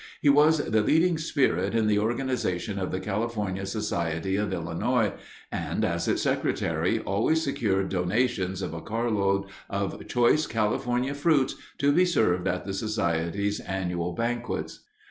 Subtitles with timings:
[0.19, 5.13] He was the leading spirit in the organization of the California Society of Illinois
[5.51, 11.91] and, as its secretary, always secured donations of a carload of choice California fruits to
[11.91, 14.79] be served at the Society's annual banquets.